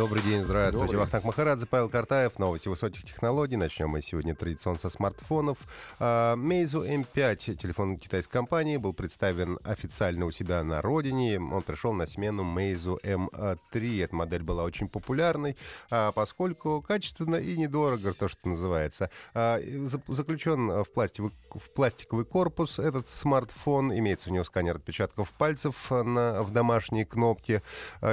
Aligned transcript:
Добрый 0.00 0.22
день, 0.22 0.44
здравствуйте. 0.44 0.96
Вахтанг 0.96 1.24
Махарадзе, 1.24 1.66
Павел 1.66 1.90
Картаев. 1.90 2.38
Новости 2.38 2.68
высоких 2.68 3.04
технологий. 3.04 3.56
Начнем 3.56 3.90
мы 3.90 4.00
сегодня 4.00 4.34
традиционно 4.34 4.78
со 4.78 4.88
смартфонов. 4.88 5.58
А, 5.98 6.36
Meizu 6.36 6.88
M5, 6.88 7.56
телефон 7.56 7.98
китайской 7.98 8.32
компании, 8.32 8.78
был 8.78 8.94
представлен 8.94 9.58
официально 9.62 10.24
у 10.24 10.30
себя 10.30 10.64
на 10.64 10.80
родине. 10.80 11.38
Он 11.38 11.60
пришел 11.60 11.92
на 11.92 12.06
смену 12.06 12.44
Meizu 12.44 12.98
M3. 13.02 14.02
Эта 14.02 14.16
модель 14.16 14.42
была 14.42 14.64
очень 14.64 14.88
популярной, 14.88 15.58
а, 15.90 16.12
поскольку 16.12 16.80
качественно 16.80 17.36
и 17.36 17.54
недорого, 17.58 18.14
то, 18.14 18.28
что 18.28 18.48
называется. 18.48 19.10
А, 19.34 19.60
заключен 20.08 20.82
в 20.82 20.90
пластиковый, 20.94 21.32
в 21.54 21.68
пластиковый 21.74 22.24
корпус 22.24 22.78
этот 22.78 23.10
смартфон. 23.10 23.92
Имеется 23.92 24.30
у 24.30 24.32
него 24.32 24.44
сканер 24.44 24.76
отпечатков 24.76 25.30
пальцев 25.32 25.90
на, 25.90 26.42
в 26.42 26.52
домашней 26.52 27.04
кнопке. 27.04 27.60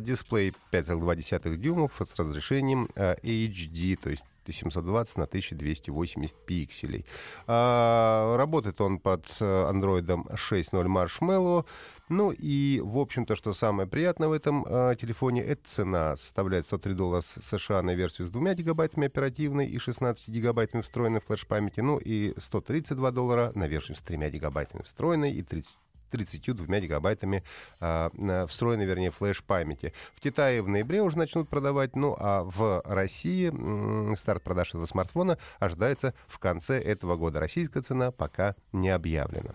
Дисплей 0.00 0.54
5,2 0.72 1.56
дюйма 1.56 1.73
дюймов 1.74 2.00
с 2.04 2.18
разрешением 2.18 2.88
э, 2.94 3.16
HD, 3.22 3.96
то 3.96 4.10
есть 4.10 4.24
720 4.46 5.16
на 5.16 5.24
1280 5.24 6.36
пикселей. 6.44 7.06
А, 7.46 8.36
работает 8.36 8.80
он 8.80 8.98
под 8.98 9.24
э, 9.40 9.44
Android 9.44 10.04
6.0 10.04 10.86
Marshmallow. 10.86 11.64
Ну 12.10 12.30
и, 12.30 12.80
в 12.84 12.98
общем-то, 12.98 13.36
что 13.36 13.54
самое 13.54 13.88
приятное 13.88 14.28
в 14.28 14.32
этом 14.32 14.66
э, 14.66 14.96
телефоне, 15.00 15.42
это 15.42 15.62
цена. 15.66 16.16
Составляет 16.18 16.66
103 16.66 16.92
доллара 16.92 17.22
США 17.22 17.80
на 17.80 17.94
версию 17.94 18.26
с 18.26 18.30
2 18.30 18.54
гигабайтами 18.54 19.06
оперативной 19.06 19.66
и 19.66 19.78
16 19.78 20.28
гигабайтами 20.28 20.82
встроенной 20.82 21.20
флеш-памяти. 21.20 21.80
Ну 21.80 21.96
и 21.96 22.34
132 22.38 23.10
доллара 23.12 23.52
на 23.54 23.66
версию 23.66 23.96
с 23.96 24.02
3 24.02 24.18
гигабайтами 24.30 24.82
встроенной 24.82 25.32
и 25.32 25.42
30 25.42 25.78
32 26.14 26.80
гигабайтами 26.80 27.42
э, 27.80 28.46
встроенной, 28.48 28.86
вернее, 28.86 29.10
флеш-памяти. 29.10 29.92
В 30.14 30.20
Китае 30.20 30.62
в 30.62 30.68
ноябре 30.68 31.02
уже 31.02 31.18
начнут 31.18 31.48
продавать, 31.48 31.96
ну 31.96 32.14
а 32.18 32.44
в 32.44 32.82
России 32.84 33.50
э, 33.52 34.16
старт 34.16 34.42
продаж 34.42 34.68
этого 34.68 34.86
смартфона 34.86 35.38
ожидается 35.58 36.14
в 36.28 36.38
конце 36.38 36.78
этого 36.78 37.16
года. 37.16 37.40
Российская 37.40 37.82
цена 37.82 38.12
пока 38.12 38.54
не 38.72 38.90
объявлена. 38.90 39.54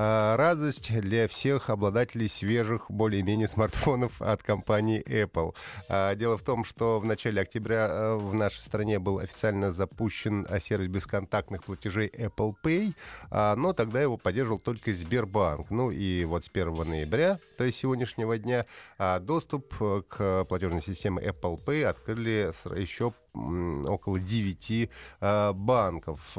А, 0.00 0.36
радость 0.36 0.92
для 1.00 1.26
всех 1.26 1.70
обладателей 1.70 2.28
свежих, 2.28 2.88
более-менее 2.88 3.48
смартфонов 3.48 4.22
от 4.22 4.44
компании 4.44 5.02
Apple. 5.04 5.56
А, 5.88 6.14
дело 6.14 6.38
в 6.38 6.42
том, 6.42 6.64
что 6.64 7.00
в 7.00 7.04
начале 7.04 7.42
октября 7.42 7.88
э, 7.90 8.14
в 8.14 8.32
нашей 8.32 8.60
стране 8.60 9.00
был 9.00 9.18
официально 9.18 9.72
запущен 9.72 10.46
э, 10.48 10.60
сервис 10.60 10.88
бесконтактных 10.88 11.64
платежей 11.64 12.06
Apple 12.16 12.54
Pay, 12.62 12.94
а, 13.32 13.56
но 13.56 13.72
тогда 13.72 14.00
его 14.00 14.16
поддерживал 14.16 14.60
только 14.60 14.94
Сбербанк. 14.94 15.68
Ну 15.70 15.90
и 15.90 16.24
вот 16.26 16.44
с 16.44 16.48
1 16.48 16.74
ноября, 16.88 17.40
то 17.56 17.64
есть 17.64 17.80
сегодняшнего 17.80 18.38
дня, 18.38 18.66
доступ 19.22 19.74
э, 19.80 20.02
к 20.06 20.44
платежной 20.44 20.80
системе 20.82 21.24
Apple 21.24 21.58
Pay 21.66 21.82
открыли 21.82 22.52
еще 22.78 23.14
около 23.34 24.20
9 24.20 24.90
банков. 25.20 26.38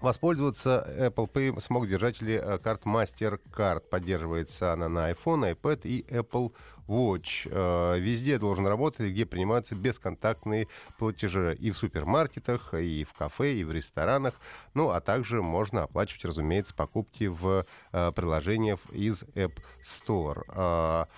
Воспользоваться 0.00 0.86
Apple 0.98 1.30
Pay 1.32 1.60
смог 1.60 1.88
держатели 1.88 2.34
э, 2.34 2.58
карт 2.58 2.82
MasterCard. 2.84 3.80
Поддерживается 3.88 4.72
она 4.72 4.88
на 4.88 5.10
iPhone, 5.10 5.54
iPad 5.54 5.80
и 5.84 6.04
Apple 6.08 6.52
Watch. 6.86 7.48
Э, 7.50 7.98
везде 7.98 8.38
должен 8.38 8.66
работать, 8.66 9.10
где 9.10 9.24
принимаются 9.24 9.74
бесконтактные 9.74 10.68
платежи. 10.98 11.56
И 11.58 11.70
в 11.70 11.78
супермаркетах, 11.78 12.74
и 12.74 13.04
в 13.04 13.14
кафе, 13.14 13.54
и 13.54 13.64
в 13.64 13.72
ресторанах. 13.72 14.34
Ну, 14.74 14.90
а 14.90 15.00
также 15.00 15.42
можно 15.42 15.84
оплачивать, 15.84 16.26
разумеется, 16.26 16.74
покупки 16.74 17.24
в 17.24 17.64
э, 17.92 18.12
приложениях 18.12 18.80
из 18.92 19.22
App 19.34 19.54
Store 19.82 21.08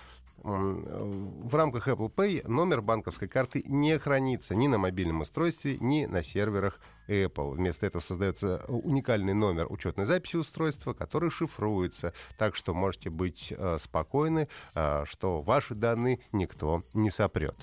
в 0.43 1.55
рамках 1.55 1.87
Apple 1.87 2.13
Pay 2.13 2.47
номер 2.47 2.81
банковской 2.81 3.27
карты 3.27 3.63
не 3.65 3.97
хранится 3.97 4.55
ни 4.55 4.67
на 4.67 4.77
мобильном 4.77 5.21
устройстве, 5.21 5.77
ни 5.79 6.05
на 6.05 6.23
серверах 6.23 6.79
Apple. 7.07 7.51
Вместо 7.51 7.85
этого 7.85 8.01
создается 8.01 8.63
уникальный 8.67 9.33
номер 9.33 9.67
учетной 9.71 10.05
записи 10.05 10.37
устройства, 10.37 10.93
который 10.93 11.29
шифруется. 11.29 12.13
Так 12.37 12.55
что 12.55 12.73
можете 12.73 13.09
быть 13.09 13.53
э, 13.55 13.77
спокойны, 13.79 14.47
э, 14.75 15.05
что 15.05 15.41
ваши 15.41 15.75
данные 15.75 16.19
никто 16.31 16.83
не 16.93 17.09
сопрет. 17.09 17.55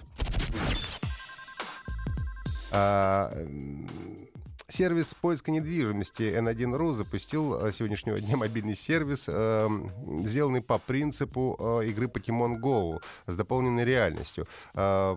А, 2.73 3.33
Сервис 4.69 5.15
поиска 5.15 5.53
недвижимости 5.53 6.23
N1.ru 6.23 6.93
запустил 6.93 7.55
э, 7.55 7.73
сегодняшнего 7.73 8.19
дня 8.19 8.37
мобильный 8.37 8.75
сервис, 8.75 9.27
э, 9.29 9.69
сделанный 10.25 10.61
по 10.61 10.79
принципу 10.79 11.57
э, 11.81 11.87
игры 11.87 12.09
Pokemon 12.09 12.59
Go 12.61 13.01
с 13.29 13.37
дополненной 13.37 13.85
реальностью. 13.85 14.45
Э, 14.75 15.17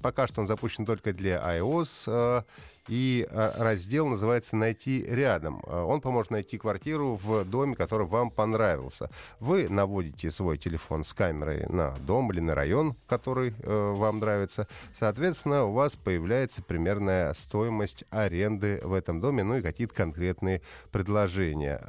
пока 0.00 0.28
что 0.28 0.42
он 0.42 0.46
запущен 0.46 0.86
только 0.86 1.12
для 1.12 1.38
iOS. 1.58 2.44
И 2.88 3.26
а, 3.30 3.52
раздел 3.56 4.06
называется 4.06 4.56
«Найти 4.56 5.04
рядом». 5.04 5.62
А, 5.66 5.84
он 5.84 6.00
поможет 6.00 6.30
найти 6.30 6.58
квартиру 6.58 7.20
в 7.22 7.44
доме, 7.44 7.76
который 7.76 8.06
вам 8.06 8.30
понравился. 8.30 9.10
Вы 9.40 9.68
наводите 9.68 10.30
свой 10.30 10.58
телефон 10.58 11.04
с 11.04 11.12
камерой 11.12 11.66
на 11.68 11.94
дом 12.06 12.32
или 12.32 12.40
на 12.40 12.54
район, 12.54 12.94
который 13.06 13.54
э, 13.58 13.94
вам 13.96 14.20
нравится. 14.20 14.66
Соответственно, 14.94 15.64
у 15.64 15.72
вас 15.72 15.96
появляется 15.96 16.62
примерная 16.62 17.34
стоимость 17.34 18.04
аренды 18.10 18.80
в 18.82 18.92
этом 18.92 19.20
доме, 19.20 19.42
ну 19.42 19.56
и 19.56 19.62
какие-то 19.62 19.94
конкретные 19.94 20.62
предложения. 20.90 21.80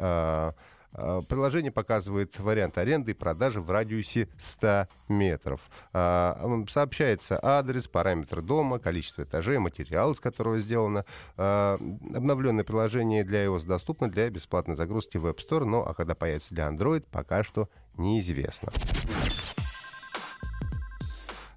А, 0.93 1.21
приложение 1.21 1.71
показывает 1.71 2.39
вариант 2.39 2.77
аренды 2.77 3.11
и 3.11 3.13
продажи 3.13 3.61
в 3.61 3.69
радиусе 3.69 4.27
100 4.37 4.87
метров. 5.07 5.61
А, 5.93 6.39
сообщается 6.69 7.39
адрес, 7.41 7.87
параметры 7.87 8.41
дома, 8.41 8.79
количество 8.79 9.23
этажей, 9.23 9.57
материал, 9.59 10.11
из 10.11 10.19
которого 10.19 10.59
сделано. 10.59 11.05
А, 11.37 11.77
обновленное 12.13 12.63
приложение 12.63 13.23
для 13.23 13.45
iOS 13.45 13.65
доступно 13.65 14.09
для 14.09 14.29
бесплатной 14.29 14.75
загрузки 14.75 15.17
в 15.17 15.25
App 15.25 15.37
Store, 15.37 15.65
но 15.65 15.87
а 15.87 15.93
когда 15.93 16.15
появится 16.15 16.53
для 16.53 16.67
Android, 16.67 17.05
пока 17.11 17.43
что 17.43 17.69
неизвестно. 17.97 18.71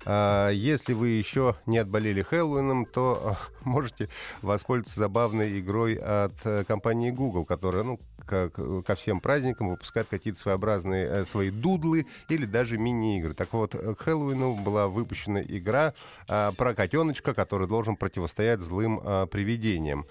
А, 0.05 0.51
если 0.51 0.93
вы 0.93 1.09
еще 1.09 1.57
не 1.67 1.79
отболели 1.79 2.23
Хэллоуином, 2.23 2.87
то 2.87 3.21
а, 3.25 3.37
можете 3.65 4.09
воспользоваться 4.41 4.99
забавной 4.99 5.61
игрой 5.61 5.95
от 5.95 6.35
э, 6.45 6.65
компании 6.65 7.11
Google, 7.11 7.45
которая, 7.45 7.83
ну, 7.85 8.01
как, 8.27 8.55
ко 8.85 8.95
всем 8.95 9.21
праздникам 9.21 9.71
выпускает 9.71 10.09
какие-то 10.09 10.41
своеобразные 10.41 11.07
э, 11.07 11.25
свои 11.25 11.51
дудлы 11.51 12.07
или 12.29 12.47
даже 12.47 12.79
мини-игры. 12.79 13.35
Так 13.35 13.53
вот, 13.53 13.75
к 13.75 14.03
Хэллоуину 14.03 14.57
была 14.57 14.87
выпущена 14.87 15.43
игра 15.43 15.95
а, 16.29 16.53
про 16.53 16.75
котеночка, 16.75 17.35
который 17.35 17.69
должен 17.69 17.97
противостоять 17.97 18.61
злым 18.61 19.01
привидениям. 19.29 20.07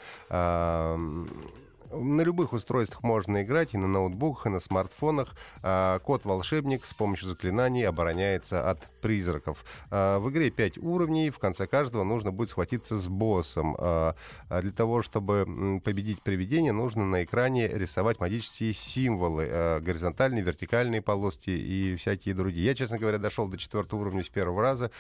На 1.94 2.22
любых 2.22 2.54
устройствах 2.54 3.04
можно 3.04 3.44
играть, 3.44 3.74
и 3.74 3.78
на 3.78 3.88
ноутбуках, 3.88 4.46
и 4.46 4.50
на 4.50 4.60
смартфонах. 4.60 5.36
А, 5.62 6.00
кот-волшебник 6.00 6.86
с 6.86 6.94
помощью 6.94 7.28
заклинаний 7.28 7.88
обороняется 7.88 8.70
от 8.70 8.88
призраков. 9.02 9.66
А, 9.90 10.20
в 10.20 10.30
игре 10.30 10.52
5 10.52 10.78
уровней, 10.78 11.30
в 11.32 11.40
конце 11.40 11.68
каждого 11.68 12.04
нужно 12.04 12.32
будет 12.32 12.50
схватиться 12.50 12.98
с 12.98 13.08
боссом. 13.08 13.76
А, 13.78 14.16
для 14.50 14.72
того, 14.72 15.02
чтобы 15.02 15.82
победить 15.84 16.22
привидение, 16.22 16.72
нужно 16.72 17.06
на 17.06 17.24
экране 17.24 17.68
рисовать 17.68 18.20
магические 18.20 18.74
символы, 18.74 19.80
горизонтальные, 19.82 20.44
вертикальные 20.44 21.02
полоски 21.02 21.50
и 21.50 21.96
всякие 21.98 22.36
другие. 22.36 22.66
Я, 22.66 22.76
честно 22.76 23.00
говоря, 23.00 23.18
дошел 23.18 23.48
до 23.48 23.58
четвертого 23.58 24.02
уровня 24.02 24.24
с 24.24 24.30
первого 24.30 24.62
раза, 24.62 24.92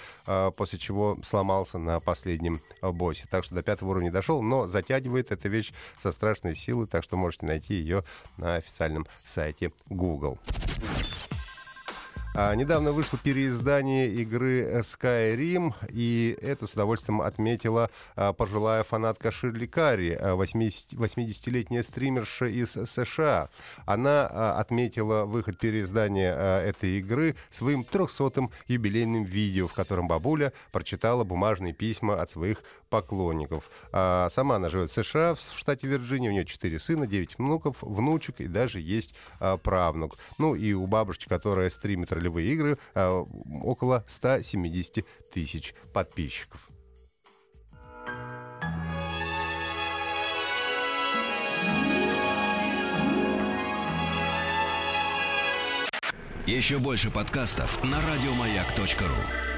после 0.57 0.79
чего 0.79 1.17
сломался 1.23 1.77
на 1.77 1.99
последнем 1.99 2.61
боссе. 2.81 3.27
Так 3.29 3.43
что 3.43 3.55
до 3.55 3.63
пятого 3.63 3.91
уровня 3.91 4.11
дошел, 4.11 4.41
но 4.41 4.67
затягивает 4.67 5.31
эта 5.31 5.47
вещь 5.47 5.71
со 6.01 6.11
страшной 6.11 6.55
силой 6.55 6.80
так 6.87 7.03
что 7.03 7.17
можете 7.17 7.45
найти 7.45 7.75
ее 7.75 8.03
на 8.37 8.55
официальном 8.55 9.07
сайте 9.23 9.71
Google. 9.89 10.37
А, 12.33 12.55
недавно 12.55 12.93
вышло 12.93 13.19
переиздание 13.21 14.07
игры 14.07 14.79
Skyrim, 14.83 15.73
и 15.89 16.37
это 16.41 16.65
с 16.65 16.73
удовольствием 16.73 17.21
отметила 17.21 17.89
а, 18.15 18.31
пожилая 18.31 18.85
фанатка 18.85 19.31
Ширли 19.31 19.65
Карри, 19.65 20.17
80, 20.21 20.93
80-летняя 20.93 21.83
стримерша 21.83 22.45
из 22.45 22.71
США. 22.71 23.49
Она 23.85 24.29
а, 24.31 24.59
отметила 24.61 25.25
выход 25.25 25.57
переиздания 25.57 26.33
а, 26.33 26.63
этой 26.63 26.99
игры 26.99 27.35
своим 27.49 27.81
300-м 27.81 28.49
юбилейным 28.67 29.25
видео, 29.25 29.67
в 29.67 29.73
котором 29.73 30.07
бабуля 30.07 30.53
прочитала 30.71 31.25
бумажные 31.25 31.73
письма 31.73 32.21
от 32.21 32.31
своих 32.31 32.63
поклонников. 32.91 33.71
А, 33.91 34.29
сама 34.29 34.57
она 34.57 34.69
живет 34.69 34.91
в 34.91 34.93
США, 34.93 35.33
в 35.33 35.39
штате 35.55 35.87
Вирджиния, 35.87 36.29
у 36.29 36.33
нее 36.33 36.45
4 36.45 36.77
сына, 36.77 37.07
9 37.07 37.39
внуков, 37.39 37.77
внучек 37.81 38.39
и 38.41 38.47
даже 38.47 38.79
есть 38.79 39.15
а, 39.39 39.57
правнук. 39.57 40.17
Ну 40.37 40.53
и 40.55 40.73
у 40.73 40.85
бабушки, 40.85 41.27
которая 41.27 41.69
стримит 41.69 42.11
ролевые 42.21 42.53
игры, 42.53 42.77
а, 42.93 43.23
около 43.63 44.03
170 44.07 45.05
тысяч 45.31 45.73
подписчиков. 45.93 46.69
Еще 56.47 56.79
больше 56.79 57.11
подкастов 57.11 57.83
на 57.83 57.97
радиомаяк.ру. 58.01 59.50